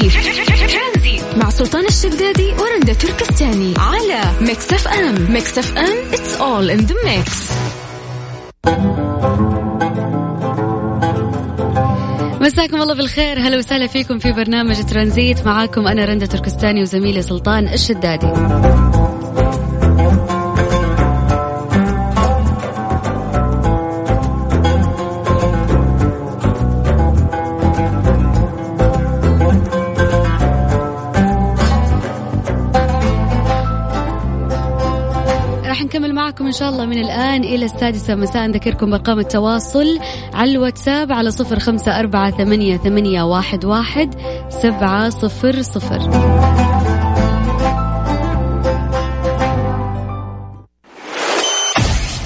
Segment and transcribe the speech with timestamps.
[0.00, 1.22] ترانزيت.
[1.36, 5.32] مع سلطان الشدادي ورندا تركستاني على Mix FM.
[5.32, 7.52] Mix FM it's all in the mix.
[12.40, 13.38] مساكم الله بالخير.
[13.38, 15.46] هلا وسهلا فيكم في برنامج ترانزيت.
[15.46, 18.26] معاكم أنا رندا تركستاني وزميلي سلطان الشدادي.
[36.24, 38.14] معكم إن شاء الله من الآن إلى السادسة.
[38.14, 39.98] مساء نذكركم أرقام التواصل
[40.34, 44.14] على الواتساب على صفر خمسة أربعة ثمانية, ثمانية واحد, واحد
[44.62, 45.98] سبعة صفر صفر.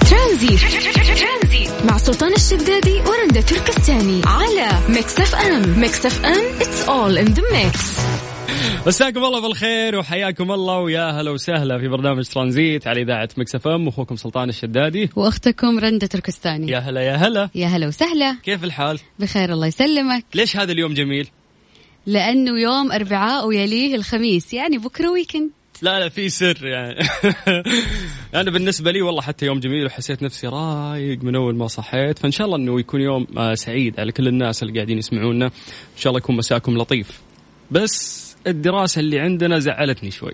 [0.09, 0.59] ترانزيت.
[1.85, 5.79] مع سلطان الشدادي ورندا تركستاني على Mix FM.
[5.79, 7.99] Mix FM it's all in the mix.
[8.89, 13.87] مساكم الله بالخير وحياكم الله ويا هلا وسهلا في برنامج ترانزيت على إذاعة Mix FM.
[13.87, 15.09] واخوكم سلطان الشدادي.
[15.15, 16.71] وأختكم رندة تركستاني.
[16.71, 17.49] يا هلا يا هلا.
[17.55, 18.37] يا هلا وسهلا.
[18.43, 20.25] كيف الحال؟ بخير الله يسلمك.
[20.35, 21.29] ليش هذا اليوم جميل؟
[22.05, 25.49] لأنه يوم أربعاء ويليه الخميس يعني بكرة ويكند
[25.81, 26.99] لا لا في سر يعني.
[28.41, 32.19] أنا بالنسبة لي والله حتى يوم جميل وحسيت نفسي رايق من أول ما صحيت.
[32.19, 35.45] فإن شاء الله إنه يكون يوم آه، سعيد على كل الناس اللي قاعدين يسمعونا.
[35.45, 37.21] إن شاء الله يكون مساكم لطيف.
[37.71, 40.33] بس الدراسة اللي عندنا زعلتني شوي.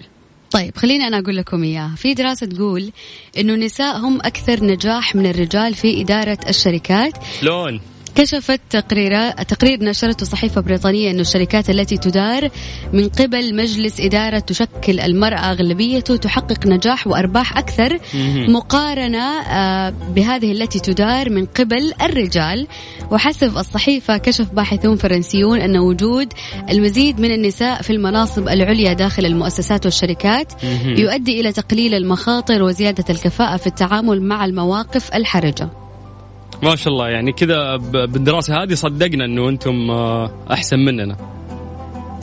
[0.52, 1.95] طيب خليني أنا أقول لكم إياها.
[1.97, 2.91] في دراسة تقول
[3.38, 7.13] إنه النساء هم أكثر نجاح من الرجال في إدارة الشركات.
[7.43, 7.81] لون.
[8.16, 12.49] كشفت تقرير تقرير نشرته صحيفة بريطانية أن الشركات التي تدار
[12.94, 17.99] من قبل مجلس إدارة تشكل المرأة أغلبيته تحقق نجاح وأرباح أكثر
[18.47, 22.67] مقارنة آه، بهذه التي تدار من قبل الرجال.
[23.11, 26.33] وحسب الصحيفة كشف باحثون فرنسيون أن وجود
[26.69, 30.53] المزيد من النساء في المناصب العليا داخل المؤسسات والشركات
[30.86, 35.84] يؤدي إلى تقليل المخاطر وزيادة الكفاءة في التعامل مع المواقف الحرجة.
[36.64, 41.17] ما شاء الله يعني كذا بالدراسة هذه صدقنا إنه أنتم آه، أحسن مننا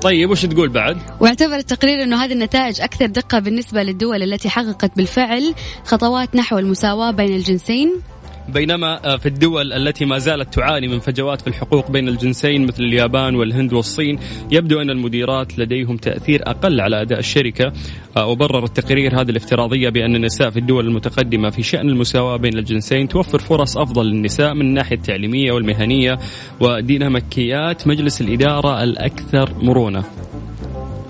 [0.03, 4.97] طيب وش تقول بعد؟ واعتبر التقرير أنه هذه النتائج أكثر دقة بالنسبة للدول التي حققت
[4.97, 8.03] بالفعل خطوات نحو المساواة بين الجنسين
[8.49, 12.83] بينما آه، في الدول التي ما زالت تعاني من فجوات في الحقوق بين الجنسين مثل
[12.83, 14.19] اليابان والهند والصين
[14.51, 17.73] يبدو أن المديرات لديهم تأثير أقل على أداء الشركة.
[18.17, 23.09] آه، وبرر التقرير هذه الافتراضية بأن النساء في الدول المتقدمة في شأن المساواة بين الجنسين
[23.09, 26.19] توفر فرص أفضل للنساء من الناحية التعليمية والمهنية
[26.61, 30.05] وديناميكيات مجلس الإدارة الأكثر مرونة.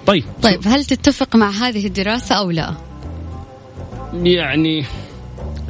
[0.07, 0.25] طيب.
[0.43, 2.75] طيب هل تتفق مع هذه الدراسة أو لا؟
[4.15, 4.85] يعني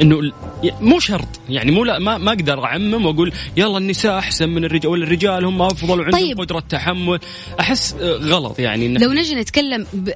[0.01, 0.33] إنه
[0.81, 1.29] مو شرط.
[1.49, 5.45] يعني مو لا ما ما أقدر أعمم وأقول يلا النساء أحسن من الرجال ولا الرجال
[5.45, 6.41] هم أفضل وعندهم طيب.
[6.41, 7.19] قدرة تحمل.
[7.61, 8.87] أحس آه، غلط يعني.
[8.87, 10.11] إن لو نجي نتكلم ب-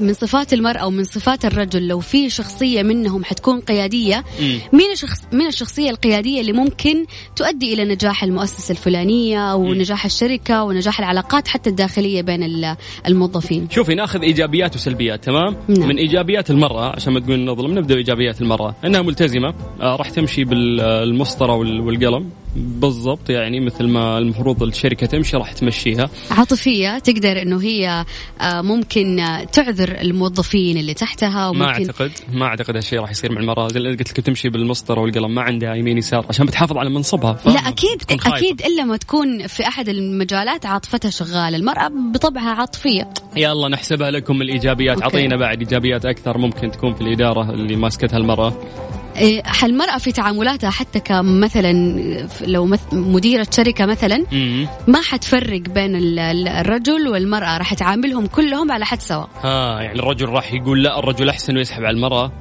[0.00, 4.58] من صفات المرأة ومن صفات الرجل لو في شخصية منهم حتكون قيادية مم.
[4.72, 7.04] مين الشخص من الشخصية القيادية اللي ممكن
[7.36, 12.76] تؤدي إلى نجاح المؤسسة الفلانية ونجاح الشركة ونجاح العلاقات حتى الداخلية بين ال-
[13.06, 15.88] الموظفين؟ شوفي ناخذ إيجابيات وسلبيات تمام؟ نعم.
[15.88, 18.74] من إيجابيات المرأة عشان ما تقول نظلم نبدأ بإيجابيات المرأة.
[18.86, 19.54] إنها ملتزمة.
[19.80, 22.30] آه راح تمشي بالمسطرة وال- والقلم.
[22.56, 26.10] بالضبط يعني مثل ما المفروض الشركة تمشي راح تمشيها.
[26.30, 28.04] عاطفية تقدر إنه هي
[28.40, 33.32] آه، ممكن آه، تعذر الموظفين اللي تحتها ما وممكن أعتقد ما أعتقد هالشيء راح يصير
[33.32, 37.38] مع اللي قلت لك تمشي بالمسطرة والقلم ما عندها يمين يسار عشان بتحافظ على منصبها
[37.44, 37.50] لا
[38.20, 38.36] خايفة.
[38.38, 43.10] أكيد إلا ما تكون في أحد المجالات عاطفتها شغاله المرأة بطبعها عاطفية.
[43.36, 45.02] يلا نحسبها لكم الإيجابيات.
[45.02, 45.04] أوكي.
[45.04, 48.52] أعطينا بعد إيجابيات أكثر ممكن تكون في الإدارة اللي ماسكتها المرأة.
[49.18, 51.72] إيه، المرأة في تعاملاتها حتى كمثلا
[52.40, 54.24] لو مديرة شركة مثلا
[54.86, 59.28] ما حتفرق بين ال- ال- الرجل والمرأة؟ راح تعاملهم كلهم على حد سواء.
[59.42, 62.32] ها يعني الرجل راح يقول لا الرجل أحسن ويسحب على المرأة.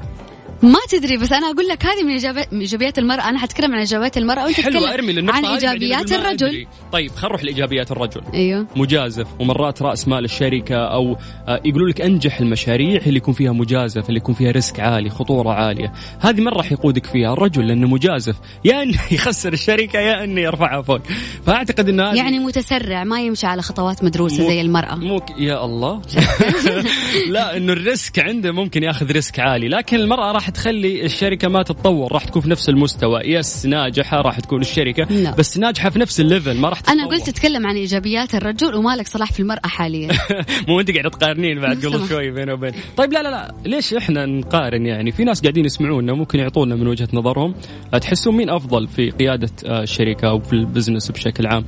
[0.66, 2.16] ما تدري بس أنا أقول لك هذه من
[2.52, 3.30] من إيجابيات المرأة.
[3.30, 6.68] أنا حتكلم عن إيجابيات المرأة وأنت تتكلم عن إيجابيات الرجل أدري.
[6.92, 8.22] طيب خلينا نروح لإيجابيات الرجل.
[8.34, 8.68] أيوه.
[8.75, 11.18] مجازف ومرات رأس مال الشركة أو
[11.48, 15.50] آه، يقولوا لك أنجح المشاريع اللي يكون فيها مجازف اللي يكون فيها ريسك عالي خطورة
[15.50, 15.94] عالية.
[16.19, 18.36] هذه مرة راح يقودك فيها الرجل لأنه مجازف.
[18.66, 21.01] يا انه يخسر الشركة يا انه يرفعها فوق.
[21.45, 24.95] فأعتقد إن هذه يعني متسرع ما يمشي على خطوات مدروسة مو- زي المرأة.
[24.95, 26.01] مو يا الله.
[27.36, 31.63] لا إنه ال risk عنده ممكن ياخذ risk عالي لكن المرأة راح تخلي الشركة ما
[31.63, 33.22] تتطور راح تكون في نفس المستوى.
[33.24, 35.31] yes ناجحة راح تكون الشركة لا.
[35.31, 36.94] بس ناجحة في نفس ال level ما راح تتطور.
[36.94, 40.12] أنا قلت تتكلم عن إيجابيات الرجل ومالك صلاح في المرأة حاليا.
[40.68, 42.10] مو أنت قاعدة تقارنين بعد قبل.
[42.10, 42.72] شوي بينه وبين.
[42.98, 43.56] طيب لا لا لا.
[43.66, 47.56] ليش إحنا نقارن يعني؟ في ناس قاعدين يسمعونا ممكن يعطونا من وجهة نظرهم.
[48.01, 51.66] تحسون مين أفضل في قيادة آه، الشركة أو في ال business بشكل عام؟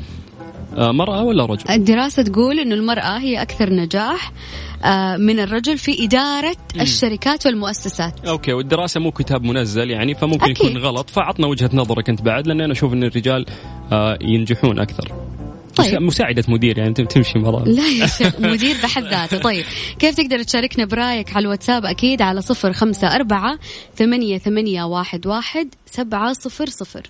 [0.77, 4.31] مرأة ولا رجل؟ الدراسة تقول أنه المرأة هي أكثر نجاح
[4.85, 8.25] آه، من الرجل في إدارة الشركات والمؤسسات.
[8.27, 10.65] okay والدراسة مو كتاب منزل يعني فممكن أكيد.
[10.65, 13.45] يكون غلط فعطنا وجهة نظرك أنت بعد لأن أنا أشوف إن الرجال
[13.91, 15.12] آه، ينجحون أكثر.
[15.75, 15.88] طيب.
[15.88, 19.38] مسا- مساعدة مدير يعني تمشي مرة لا يا شيخ مدير بحد ذاته.
[19.38, 19.65] طيب
[20.00, 23.59] كيف تقدر تشاركنا برأيك على الواتساب؟ أكيد على صفر خمسة أربعة
[23.95, 27.01] ثمانية, ثمانية واحد, واحد سبعة صفر صفر.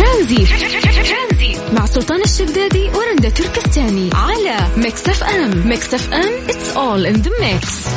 [0.00, 1.74] ترانزي.
[1.78, 5.68] مع سلطان الشدادي ورندا تركستاني على Mix FM.
[5.68, 7.88] Mix FM it's all in the mix.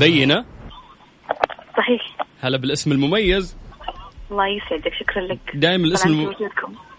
[0.00, 0.44] بينة.
[1.76, 2.16] صحيح.
[2.40, 3.56] هلا بالاسم المميز.
[4.30, 5.38] الله يسعدك شكرا لك.
[5.54, 6.34] دائما الاسم الم...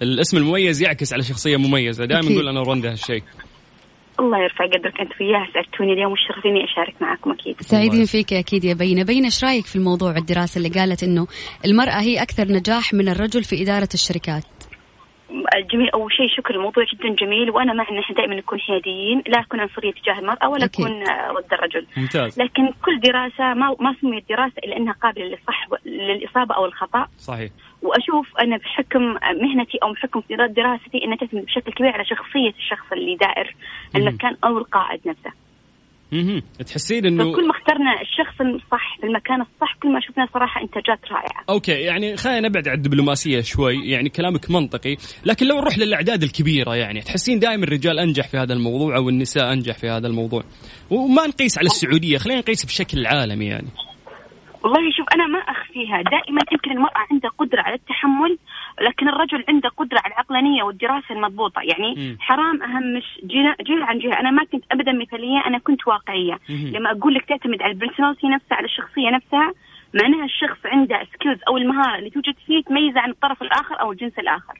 [0.01, 2.05] الاسم المميز يعكس على شخصية مميزة.
[2.05, 2.29] دائما.
[2.29, 3.23] نقول أنا ورندا هالشيء.
[4.19, 7.61] الله يرفع قدرك أنت وياه سعدتوني اليوم وشرفيني أشارك معكم أكيد.
[7.61, 11.27] سعيدين فيك أكيد يا بينة بينة إيش رأيك في الموضوع الدراسة اللي قالت إنه
[11.65, 14.43] المرأة هي أكثر نجاح من الرجل في إدارة الشركات؟
[15.73, 19.39] جميل أول شيء شكرا الموضوع جدا جميل وأنا مع ان إحنا دائما نكون حياديين لا
[19.39, 20.85] نكون عنصرية تجاه المرأة ولا أكيد.
[20.85, 21.87] نكون آه، ضد الرجل.
[21.97, 22.41] ممتاز.
[22.41, 27.07] لكن كل دراسة ما ما سميت دراسة إلا إنها قابلة للصح للإصابة أو الخطأ.
[27.17, 27.51] صحيح.
[27.81, 29.01] وأشوف أنا بحكم
[29.41, 33.55] مهنتي أو بحكم دراستي أنها تعتمد بشكل كبير على شخصية الشخص اللي دائر
[33.95, 35.31] المكان أو القائد نفسه.
[36.11, 36.41] مهم.
[36.65, 40.99] تحسين إنه فكل ما اخترنا الشخص الصح في المكان الصح كل ما شفنا صراحة إنتاجات
[41.11, 41.43] رائعة.
[41.49, 44.95] أوكي يعني خلينا نبعد عن الدبلوماسية شوي يعني كلامك منطقي
[45.25, 49.53] لكن لو نروح للأعداد الكبيرة يعني تحسين دائما الرجال أنجح في هذا الموضوع أو النساء
[49.53, 50.43] أنجح في هذا الموضوع.
[50.89, 53.67] وما نقيس على السعودية خلينا نقيس بشكل عالمي يعني.
[54.63, 56.01] والله شوف أنا ما أخفيها.
[56.01, 58.37] دائما يمكن المرأة عندها قدرة على التحمل
[58.81, 61.61] لكن الرجل عنده قدرة على العقلانية والدراسة المضبوطة.
[61.61, 62.17] يعني مم.
[62.19, 64.19] حرام اهمش جهة عن جهة.
[64.19, 66.39] أنا ما كنت ابدا مثالية أنا كنت واقعية.
[66.49, 66.67] مهم.
[66.75, 69.53] لما أقول لك تعتمد على ال personality نفسها على الشخصية نفسها
[69.93, 74.19] معناها الشخص عنده skills أو المهارة اللي توجد فيه تميزه عن الطرف الآخر أو الجنس
[74.19, 74.53] الآخر.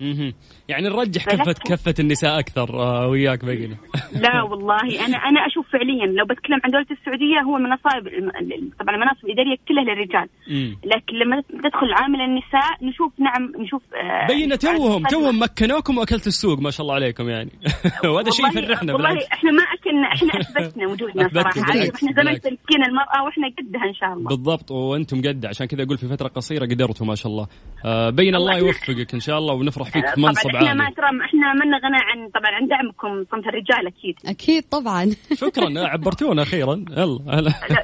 [0.00, 0.34] مهم.
[0.68, 3.76] يعني نرجح كفه كفه النساء أكثر آه، وياك بينه
[4.24, 8.08] لا والله أنا أنا أشوف فعليا لو بتكلم عن دولة السعودية هو مناصب
[8.80, 10.28] طبعا المناصب الاداريه كلها للرجال.
[10.50, 10.76] مم.
[10.84, 16.58] لكن لما تدخل عامل النساء نشوف نعم نشوف آه، بينه توهم توهم مكنوكم وأكلت السوق
[16.60, 17.50] ما شاء الله عليكم يعني.
[18.14, 19.32] وهذا شيء يفرحنا والله بالعكس.
[19.32, 21.72] إحنا ما اكلنا إحنا أثبتنا وجودنا أثبتنا صراحة.
[21.72, 22.40] بالعكس، إحنا زمن.
[22.40, 24.28] تمكين المرأة وإحنا قدها إن شاء الله.
[24.28, 27.46] بالضبط وأنتم قد عشان كذا أقول في فترة قصيرة قدرتوا ما شاء الله.
[28.10, 30.28] بين الله يوفقك إن شاء الله ونفرح فيك في طبعا.
[30.28, 33.86] منصب إحنا ما عالي ترى إحنا ما لنا غنى عن طبعا عن دعمكم صنف الرجال
[33.86, 34.14] أكيد.
[34.26, 35.10] أكيد طبعا.
[35.42, 35.88] شكرا.
[35.88, 37.18] عبرتونا أخيرا يلا.
[37.38, 37.40] هلا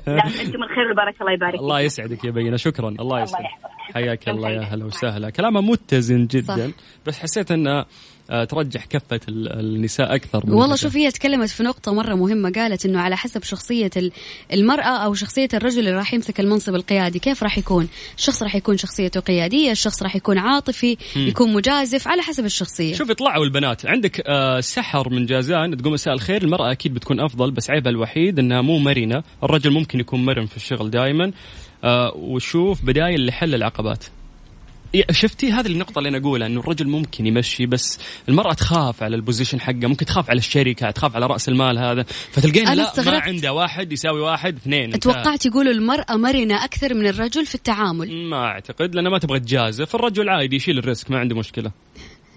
[0.06, 1.20] لا, أنتم الخير والبركة.
[1.20, 1.80] الله يبارك الله.
[1.80, 2.56] يسعدك يا بينا.
[2.56, 2.88] شكرا.
[2.88, 3.44] الله يسعدك.
[3.44, 3.94] يحفظك.
[3.94, 4.60] حياك الله يا.
[4.60, 5.30] هلا وسهلا.
[5.30, 6.68] كلامه متزن جدا.
[6.68, 6.74] صح.
[7.06, 7.86] بس حسيت إنه آه،
[8.28, 10.76] ترجح كفة ال- النساء أكثر من والله.
[10.76, 14.12] شوف هي تكلمت في نقطة مرة مهمة قالت إنه على حسب شخصية ال-
[14.52, 17.88] المرأة أو شخصية الرجل اللي راح يمسك المنصب القيادي كيف راح يكون؟
[18.18, 22.94] الشخص راح يكون شخصيته قيادية، الشخص راح يكون عاطفي، يكون مجازف على حسب الشخصية.
[22.94, 27.50] شوف طلعوا البنات عندك آه، سحر من جازان تقول مساء الخير المرأة أكيد بتكون أفضل
[27.50, 31.32] بس عيبها الوحيد أنها مو مرنة الرجل ممكن يكون مرن في الشغل دائما
[31.84, 34.04] آه، وشوف بدايل لحل العقبات
[35.10, 37.98] شفتي هذه النقطة اللي أنا أقولها إنه الرجل ممكن يمشي بس
[38.28, 42.64] المرأة تخاف على البوزيشن حقه ممكن تخاف على الشركة تخاف على رأس المال هذا فتلقين
[42.64, 43.22] لا ما استغربت.
[43.22, 44.98] عنده واحد يساوي واحد اثنين.
[44.98, 48.28] توقعت يقولوا المرأة مرنة أكثر من الرجل في التعامل.
[48.28, 51.70] ما أعتقد لأنه ما تبغى تجازف الرجل عادي يشيل الريسك ما عنده مشكلة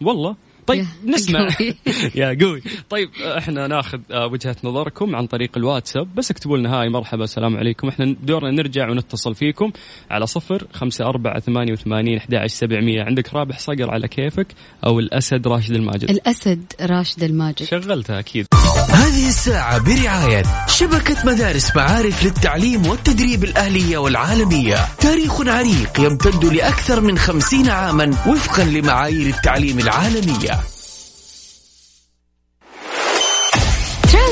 [0.02, 0.36] والله
[0.68, 1.50] طيب نسمع.
[2.16, 2.62] يا قوي.
[2.90, 7.58] طيب إحنا ناخذ آه، وجهة نظركم عن طريق الواتساب بس اكتبوا لنا هاي مرحبا السلام
[7.58, 7.88] عليكم.
[7.88, 9.72] إحنا دورنا نرجع ونتصل فيكم
[10.12, 13.04] على صفر خمسة أربعة ثمانية وثمانين أحد سبعمية.
[13.04, 14.48] عندك رابح صقر على كيفك
[14.86, 16.10] أو الأسد راشد الماجد.
[16.10, 17.64] الأسد راشد الماجد.
[17.64, 18.48] شغلتها أكيد.
[18.90, 24.78] هذه الساعة برعاية شبكة مدارس معارف للتعليم والتدريب الأهلية والعالمية.
[25.00, 30.57] تاريخ عريق يمتد لأكثر من خمسين عاما وفقا لمعايير التعليم العالمية.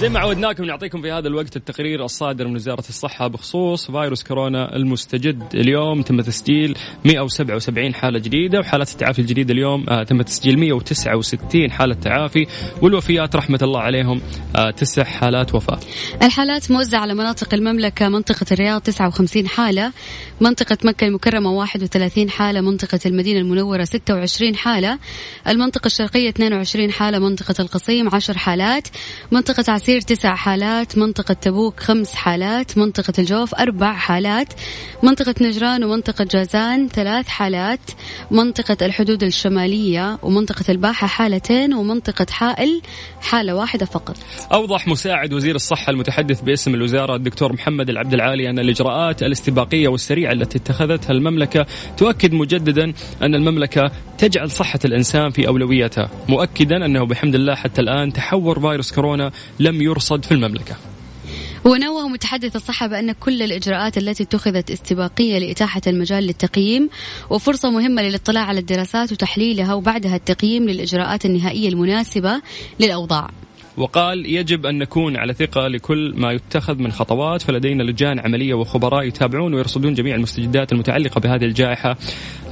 [0.00, 4.76] زي ما عودناكم نعطيكم في هذا الوقت التقرير الصادر من وزارة الصحة بخصوص فيروس كورونا
[4.76, 6.02] المستجد اليوم.
[6.02, 12.46] تم تسجيل 177 حالة جديدة وحالات التعافي الجديدة اليوم آه تم تسجيل 169 حالة تعافي
[12.82, 14.20] والوفيات رحمة الله عليهم
[14.56, 15.80] آه تسع حالات وفاة.
[16.22, 19.92] الحالات موزعة على مناطق المملكة منطقة الرياض 59 حالة
[20.40, 24.98] منطقة مكة المكرمة 31 حالة منطقة المدينة المنورة 26 حالة
[25.48, 28.88] المنطقة الشرقية 22 حالة منطقة القصيم 10 حالات
[29.32, 34.52] منطقة عسير عسير تسع حالات منطقة تبوك خمس حالات منطقة الجوف أربع حالات
[35.02, 37.80] منطقة نجران ومنطقة جازان ثلاث حالات
[38.30, 42.82] منطقة الحدود الشمالية ومنطقة الباحة حالتين ومنطقة حائل
[43.20, 44.16] حالة واحدة فقط.
[44.52, 50.32] أوضح مساعد وزير الصحة المتحدث باسم الوزارة الدكتور محمد العبد العالي أن الإجراءات الاستباقية والسريعة
[50.32, 51.66] التي اتخذتها المملكة
[51.96, 52.92] تؤكد مجددا
[53.22, 58.92] أن المملكة تجعل صحة الإنسان في أولويتها مؤكدا أنه بحمد الله حتى الآن تحور فيروس
[58.92, 59.30] كورونا
[59.60, 60.76] لم يرصد في المملكة.
[61.64, 66.90] ونوه متحدث الصحة بأن كل الإجراءات التي اتخذت استباقية لإتاحة المجال للتقييم
[67.30, 72.40] وفرصة مهمة للاطلاع على الدراسات وتحليلها وبعدها التقييم للإجراءات النهائية المناسبة
[72.80, 73.30] للأوضاع.
[73.80, 79.04] وقال يجب أن نكون على ثقة لكل ما يتخذ من خطوات فلدينا لجان عملية وخبراء
[79.04, 81.96] يتابعون ويرصدون جميع المستجدات المتعلقة بهذه الجائحة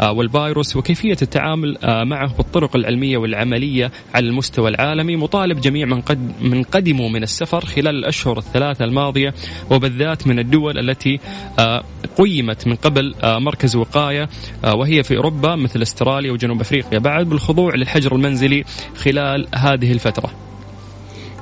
[0.01, 6.01] آه، والفيروس وكيفية التعامل آه، معه بالطرق العلمية والعملية على المستوى العالمي مطالب جميع من
[6.01, 9.35] قد من قدموا من السفر خلال الأشهر الثلاثة الماضية
[9.71, 11.21] وبالذات من الدول التي
[11.59, 11.85] آه،
[12.19, 14.29] قيمت من قبل مركز وقاية
[14.75, 16.99] وهي في أوروبا مثل أستراليا وجنوب أفريقيا.
[16.99, 18.65] بعد بالخضوع للحجر المنزلي
[18.97, 20.48] خلال هذه الفترة.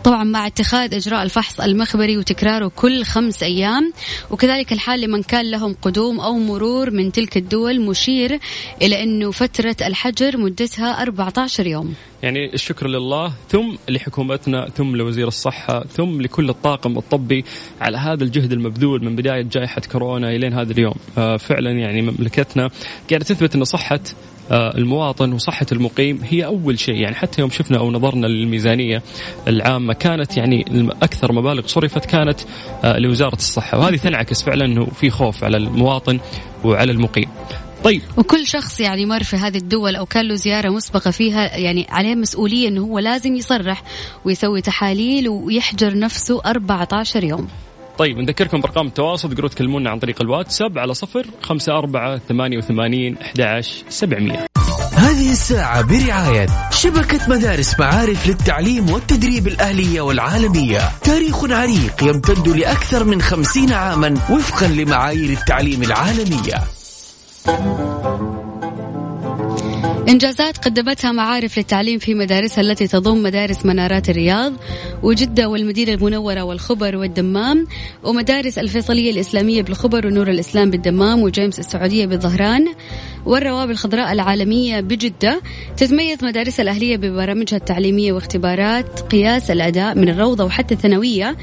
[0.07, 3.93] طبعا مع اتخاذ إجراء الفحص المخبري وتكراره كل خمس أيام.
[4.31, 8.39] وكذلك الحال لمن كان لهم قدوم أو مرور من تلك الدول مشير
[8.83, 11.95] إلى أنه فترة الحجر مدتها 14 يوم.
[12.23, 17.45] يعني الشكر لله ثم لحكومتنا ثم لوزير الصحة ثم لكل الطاقم الطبي
[17.81, 20.95] على هذا الجهد المبذول من بداية جائحة كورونا إلين هذا اليوم.
[21.19, 22.71] آه، فعلا يعني مملكتنا
[23.11, 24.01] قاعدة تثبت أن صحة
[24.51, 26.95] المواطن وصحة المقيم هي أول شيء.
[26.95, 29.03] يعني حتى يوم شفنا أو نظرنا للميزانية
[29.49, 30.65] العامة كانت يعني
[31.03, 32.41] أكثر مبالغ صرفت كانت
[32.85, 33.79] آه، لوزارة الصحة.
[33.79, 36.21] وهذه تنعكس فعلا أنه في خوف على المواطن
[36.65, 37.29] وعلى المقيم.
[37.85, 38.03] طيب.
[38.17, 42.15] وكل شخص يعني مر في هذه الدول أو كان له زيارة مسبقة فيها يعني عليه
[42.15, 43.83] مسؤولية إنه هو لازم يصرح
[44.25, 47.49] ويسوي تحاليل ويحجر نفسه 14 يوم.
[47.99, 49.29] طيب نذكركم بأرقام التواصل.
[49.29, 54.47] تقدروا تكلمونا عن طريق الواتساب على صفر خمسة أربعة ثمانية وثمانين أحد سبعمية.
[54.93, 60.81] هذه الساعة برعاية شبكة مدارس معارف للتعليم والتدريب الأهلية والعالمية.
[61.03, 66.63] تاريخ عريق يمتد لأكثر من خمسين عاما وفقا لمعايير التعليم العالمية.
[70.09, 74.53] إنجازات قدمتها معارف للتعليم في مدارسها التي تضم مدارس منارات الرياض
[75.03, 77.67] وجدة والمدينة المنورة والخبر والدمام
[78.05, 82.67] ومدارس الفيصلية الإسلامية بالخبر ونور الإسلام بالدمام وجيمس السعودية بالظهران.
[83.27, 85.41] والروابي الخضراء العالمية بجدة
[85.77, 91.37] تتميز مدارس الأهلية ببرامجها التعليمية واختبارات قياس الأداء من الروضة وحتى الثانوية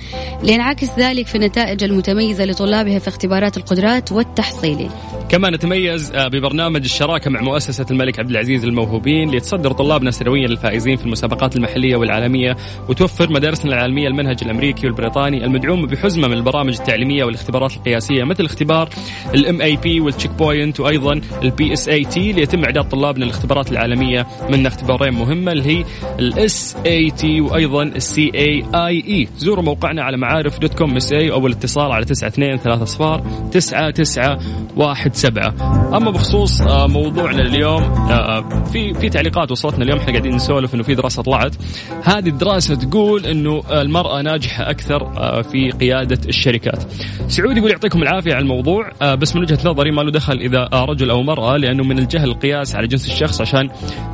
[0.44, 4.90] لينعكس ذلك في النتائج المتميزة لطلابها في اختبارات القدرات والتحصيلي
[5.30, 10.98] كما نتميز آه، ببرنامج الشراكة مع مؤسسة الملك عبد العزيز للموهوبين ليتصدر طلابنا سنويا للفائزين
[10.98, 12.58] في المسابقات المحلية والعالمية
[12.90, 18.90] وتوفر مدارسنا العالمية المنهج الأمريكي والبريطاني المدعوم بحزمة من البرامج التعليمية والاختبارات القياسية مثل اختبار
[19.34, 25.52] ال MAP وال Checkpoint وأيضا ال PSAT ليتم إعداد طلابنا للاختبارات العالمية من اختبارين مهمة
[25.52, 25.86] اللي هي
[26.20, 32.04] ال SAT وأيضا ال CAIE زوروا موقعنا على معارف dot com SA أو الاتصال على
[32.04, 34.40] 92 3 صفار 9 9
[34.78, 40.36] 1 7 أما بخصوص آه، موضوعنا اليوم آه، في في تعليقات وصلتنا اليوم إحنا قاعدين
[40.36, 41.56] نسولف إنه في دراسة طلعت.
[42.04, 46.84] هذه الدراسة تقول إنه المرأة ناجحة أكثر آه، في قيادة الشركات.
[47.28, 51.10] سعود يقول يعطيكم العافية على الموضوع بس من وجهة نظري ما له دخل إذا رجل
[51.10, 53.70] أو مرأة لأنه من الجهل القياس على جنس الشخص عشان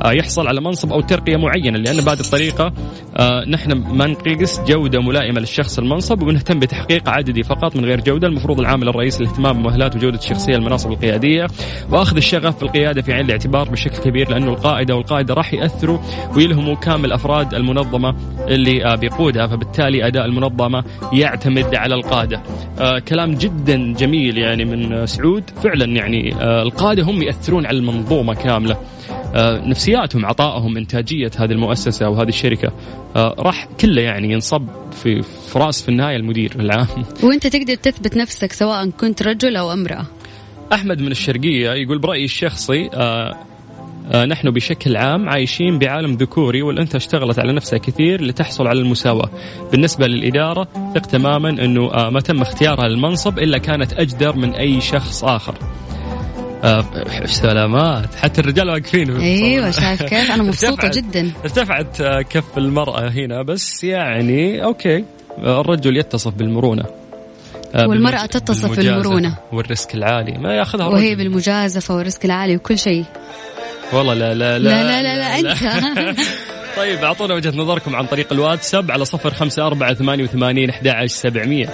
[0.06, 2.72] يحصل على منصب أو ترقية معينة لأن بهذه الطريقة
[3.48, 8.60] نحن ما نقيس جودة ملائمة للشخص المنصب وبنهتم بتحقيق عددي فقط من غير جودة المفروض
[8.60, 11.46] العامل الرئيسي الاهتمام بمؤهلات وجودة الشخصيه المناصب القيادية
[11.90, 15.98] وأخذ الشغف في القياده في عين الاعتبار بشكل كبير لأنه القائدة والقائده راح يأثروا
[16.36, 18.14] ويلهموا كامل أفراد المنظمة
[18.48, 22.42] اللي بيقودها فبالتالي أداء المنظمة يعتمد على القادة.
[22.80, 28.34] آه كلام جدا جميل يعني من سعود فعلا يعني آه القادة هم يأثرون على المنظومة
[28.34, 28.76] كاملة.
[29.34, 32.72] آه نفسياتهم عطائهم إنتاجية هذه المؤسسة أو هذه الشركة
[33.16, 34.66] آه راح كله يعني ينصب
[35.02, 37.04] في فراس في النهاية المدير العام.
[37.22, 40.06] وأنت تقدر تثبت نفسك سواء كنت رجل أو امرأة.
[40.72, 43.34] أحمد من الشرقية يقول برأيي الشخصي آه
[44.14, 49.30] نحن بشكل عام عايشين بعالم ذكوري والأنثى اشتغلت على نفسها كثير لتحصل على المساواة
[49.72, 55.24] بالنسبة للإدارة ثق تماما أنه ما تم اختيارها للمنصب إلا كانت أجدر من أي شخص
[55.24, 55.54] آخر
[57.24, 58.14] سلامات.
[58.14, 59.16] حتى الرجال واقفين.
[59.20, 61.32] أيوه شايف كيف؟ أنا مبسوطة جدا.
[61.44, 65.04] ارتفعت آه، كف المرأة هنا بس يعني أوكي.
[65.38, 66.84] آه، الرجل يتصف بالمرونة.
[67.74, 69.36] آه، والمرأة تتصف بالمرونة.
[69.52, 70.38] وال risk العالي.
[70.38, 73.04] ما ياخذها وهي بالمجازفة وال risk العالي وكل شيء.
[73.92, 74.82] والله لا لا لا لا.
[74.82, 76.10] لا, لا, لا, لا, لا.
[76.10, 76.18] أنت.
[76.76, 81.06] طيب أعطونا وجهة نظركم عن طريق الواتساب على صفر خمسة أربعة ثمانية وثمانين أحد عشر
[81.06, 81.66] سبعمية.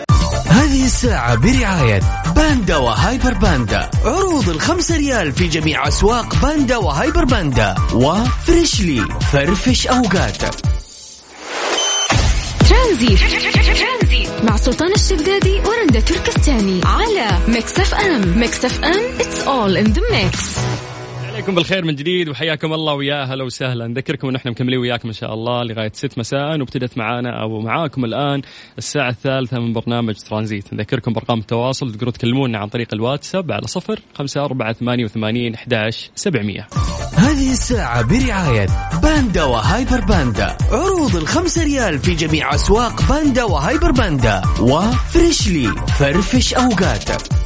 [0.46, 2.00] هذه الساعة برعاية
[2.36, 3.90] باندا وهايبر باندا.
[4.04, 7.74] عروض الخمسة ريال في جميع أسواق باندا وهايبر باندا.
[7.94, 10.54] و Freshly فرفش أوقاتك
[12.68, 13.16] ترانزي.
[14.42, 16.80] مع سلطان الشدادي ورندا تركستاني.
[16.84, 18.38] على Mix FM.
[18.38, 20.58] Mix FM it's all in the mix.
[21.36, 23.86] عليكم بالخير من جديد وحياكم الله ويا هلا وسهلا.
[23.86, 28.04] نذكركم إن إحنا مكملين وياكم إن شاء الله لغاية 6 مساء وابتدت معانا أو معاكم
[28.04, 28.42] الآن
[28.78, 30.74] الساعة الثالثة من برنامج ترانزيت.
[30.74, 36.10] نذكركم بارقام التواصل تقدروا تكلمونا عن طريق الواتساب على صفر خمسة أربعة ثمانية وثمانين أحداش
[36.14, 36.68] سبعمية.
[37.14, 38.66] هذه الساعة برعاية
[39.02, 40.56] باندا وهايبر باندا.
[40.70, 44.42] عروض الخمسة ريال في جميع أسواق باندا وهايبر باندا.
[44.60, 45.68] و Freshly
[45.98, 47.45] فرفش أوقاتك.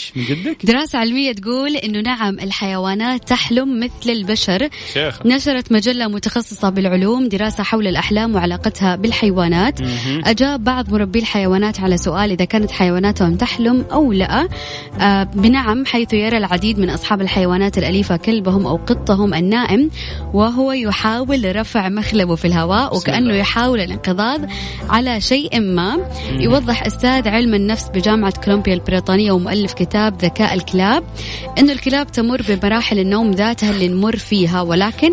[0.15, 4.69] من جدك؟ دراسة علمية تقول إنه نعم الحيوانات تحلم مثل البشر.
[4.93, 5.25] شيخ.
[5.25, 9.79] نشرت مجلة متخصصة بالعلوم دراسة حول الأحلام وعلاقتها بالحيوانات.
[10.25, 14.47] أجاب بعض مربي الحيوانات على سؤال إذا كانت حيواناتهم تحلم أو لا.
[14.99, 19.89] آه بنعم حيث يرى العديد من أصحاب الحيوانات الأليفة كلبهم أو قطهم النائم
[20.33, 23.35] وهو يحاول رفع مخلبه في الهواء الله.
[23.35, 24.41] يحاول الانقضاض
[24.89, 25.97] على شيء ما.
[26.31, 31.03] يوضح أستاذ علم النفس بجامعة كولومبيا البريطانية ومؤلف كتاب ذكاء الكلاب
[31.59, 35.11] أنه الكلاب تمر بمراحل النوم ذاتها اللي نمر فيها ولكن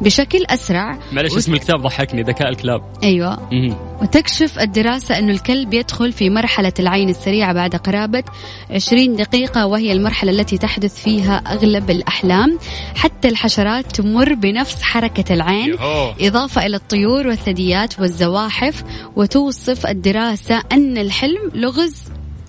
[0.00, 0.98] بشكل أسرع.
[1.12, 2.82] معلش اسم الكتاب ضحكني ذكاء الكلاب.
[3.02, 3.48] أيوة.
[3.52, 3.76] مهم.
[4.02, 8.22] وتكشف الدراسة أنه الكلب يدخل في مرحلة العين السريعة بعد قرابة
[8.70, 12.58] 20 دقيقة وهي المرحلة التي تحدث فيها أغلب الأحلام.
[12.94, 15.74] حتى الحشرات تمر بنفس حركة العين.
[15.74, 16.14] يهو.
[16.20, 18.84] إضافة إلى الطيور والثدييات والزواحف
[19.16, 22.04] وتوصف الدراسة أن الحلم لغز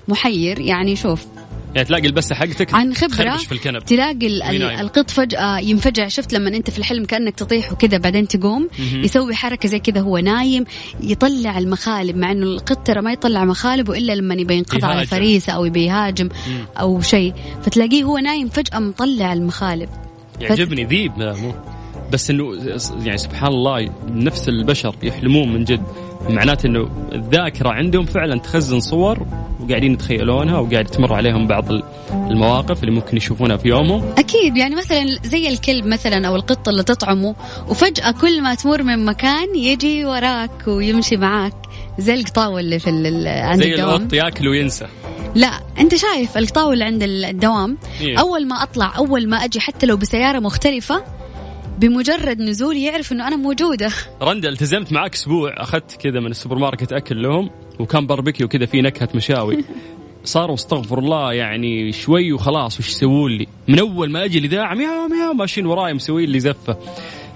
[0.07, 0.59] محير.
[0.59, 1.25] يعني شوف
[1.75, 3.85] يعني تلاقي البسه حقتك عن خبرة تخربش في الكنب.
[3.85, 4.27] تلاقي.
[4.81, 6.07] القط فجأة ينفجع.
[6.07, 10.17] شفت لما أنت في الحلم كأنك تطيح وكذا بعدين تقوم؟ يسوي حركة زي كذا هو
[10.17, 10.65] نايم
[11.01, 15.05] يطلع المخالب مع أنه القط ترى ما يطلع مخالبه إلا لما يبي ينقض على.
[15.05, 16.29] فريسة أو يبي يهاجم
[16.79, 17.33] أو شيء.
[17.63, 19.89] فتلاقيه هو نايم فجأة مطلع المخالب.
[20.41, 21.53] يعجبني ذيب لا مو.
[22.13, 25.83] بس إنه يعني سبحان الله نفس البشر يحلمون من جد.
[26.29, 29.27] معناته إنه الذاكرة عندهم فعلا تخزن صور
[29.67, 31.65] وقاعدين يتخيلونها وقاعد تمر عليهم بعض
[32.13, 36.83] المواقف اللي ممكن يشوفونها في يومهم أكيد يعني مثلا زي الكلب مثلا أو القط اللي
[36.83, 37.35] تطعمه
[37.69, 41.53] وفجأة كل ما تمر من مكان يجي وراك ويمشي معاك.
[41.99, 42.89] زي القطاوة اللي في
[43.27, 44.01] عند زي الدوام.
[44.01, 44.87] القط ياكل وينسى.
[45.35, 48.19] لا أنت شايف القطاوة اللي عند الدوام؟ إيه.
[48.19, 51.03] أول ما أطلع أول ما أجي حتى لو بسيارة مختلفة
[51.77, 53.89] بمجرد نزولي يعرف إنه أنا موجودة.
[54.21, 55.53] رندا التزمت معاك أسبوع.
[55.57, 59.63] أخذت كذا من السوبر ماركت أكل لهم وكان باربيكيو كذا في نكهة مشاوي.
[60.23, 65.07] صاروا استغفر الله يعني شوي وخلاص وش يسوون لي؟ من أول ما أجي الاذاعه مياو
[65.07, 66.77] مياو ماشيين وراي مسوين لي زفة.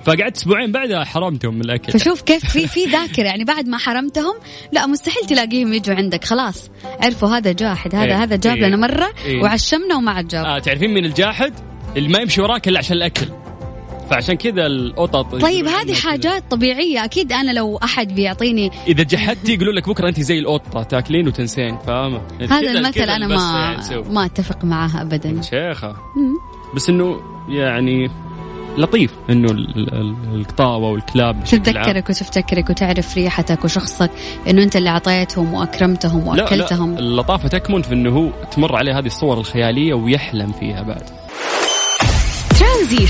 [0.06, 1.92] فقعدت أسبوعين بعدها حرمتهم من الأكل.
[1.92, 3.24] فشوف كيف في في ذاكرة.
[3.24, 4.34] يعني بعد ما حرمتهم
[4.72, 6.24] لا مستحيل تلاقيهم يجوا عندك.
[6.24, 8.24] خلاص عرفوا هذا جاحد هذا إيه.
[8.24, 8.66] هذا جاب إيه.
[8.66, 9.42] لنا مرة إيه.
[9.42, 10.46] وعشمنا وما عاد جاب.
[10.46, 11.54] آه تعرفين من الجاحد؟
[11.98, 13.41] اللي ما يمشي وراك إلا عشان الأكل.
[14.12, 15.93] فعشان كذا القطط طيب هذه.
[15.93, 17.04] حاجات طبيعية.
[17.06, 21.78] أكيد أنا لو أحد بيعطيني إذا جحدتي يقولوا لك بكرة أنت زي القطة تاكلين وتنسين
[21.88, 24.04] فاهمه هذا المثل البس ما يعني.
[24.10, 25.41] ما أتفق معها أبدا.
[25.41, 25.95] شيخة.
[26.76, 27.19] بس إنه
[27.50, 28.10] يعني
[28.78, 31.43] لطيف إنه ال- ال- القطاوة والكلاب.
[31.43, 34.12] تتذكرك وتفتكرك وتعرف ريحتك وشخصك
[34.50, 36.93] إنه أنت اللي أعطيتهم وأكرمتهم لا وأكلتهم.
[36.93, 41.04] لا اللطافة تكمن في إنه هو تمر عليه هذه الصور الخيالية ويحلم فيها بعد.
[42.60, 43.06] ترانزي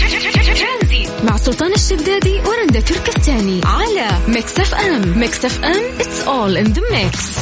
[1.30, 7.40] مع سلطان الشدادي ورندا تركستاني على Mix FM Mix FM it's all in the mix.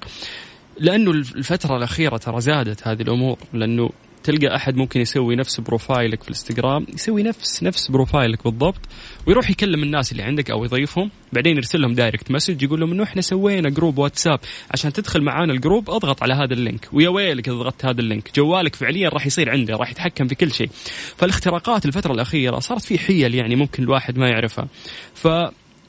[0.80, 3.90] لأنه الفترة الأخيرة ترى زادت هذه الأمور لأنه
[4.24, 8.82] تلقى أحد ممكن يسوي نفس profile ك في الإنستغرام يسوي نفس نفس profile ك بالضبط
[9.28, 13.04] ويروح يكلم الناس اللي عندك أو يضيفهم بعدين يرسل لهم direct message يقول لهم إنه
[13.04, 14.40] إحنا سوينا group واتساب
[14.72, 18.02] عشان تدخل معانا ال group أضغط على هذا ال link ويا ويلك اذا ضغطت هذا
[18.02, 20.70] ال link جوالك فعليا راح يصير عنده راح يتحكم في كل شيء.
[21.18, 24.68] فالاختراقات الفترة الأخيرة صارت في حيل يعني ممكن الواحد ما يعرفها.
[25.14, 25.28] ف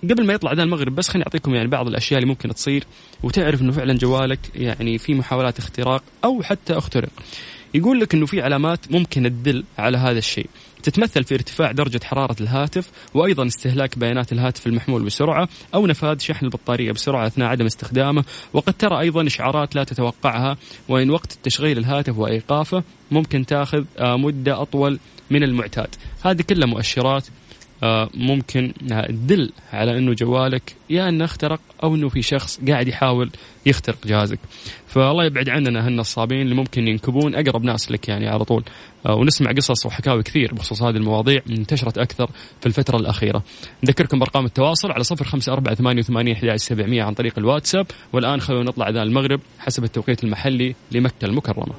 [0.02, 2.84] قبل ما يطلع ذا المغرب بس خليني أعطيكم يعني بعض الأشياء اللي ممكن تصير
[3.22, 7.11] وتعرف إنه فعلا جوالك يعني في محاولات اختراق أو حتى اخترق.
[7.74, 10.46] يقول لك إنه في علامات ممكن تدل على هذا الشيء.
[10.82, 16.46] تتمثل في ارتفاع درجة حرارة الهاتف وأيضا استهلاك بيانات الهاتف المحمول بسرعة أو نفاذ شحن
[16.46, 20.56] البطارية بسرعة أثناء عدم استخدامه وقد ترى أيضا إشعارات لا تتوقعها
[20.88, 24.98] وإن وقت تشغيل الهاتف وإيقافه ممكن تاخذ آه، مدة أطول
[25.30, 27.26] من المعتاد هذه كلها مؤشرات
[28.14, 28.73] ممكن
[29.09, 33.31] تدل على إنه جوالك يا إنه اخترق أو إنه في شخص قاعد يحاول
[33.67, 34.38] يخترق جهازك.
[34.87, 38.64] فالله يبعد عننا هالنصابين اللي ممكن ينكبون أقرب ناس لك يعني على طول.
[39.07, 43.43] آه، ونسمع قصص وحكاوي كثير بخصوص هذه المواضيع انتشرت أكثر في الفترة الأخيرة.
[43.85, 47.87] نذكركم بأرقام التواصل على صفر خمسة أربعة ثمانية وثمانين إحدى سبعمئه عن طريق الواتساب.
[48.12, 51.75] والآن خلونا نطلع اذان المغرب حسب التوقيت المحلي لمكة المكرمة.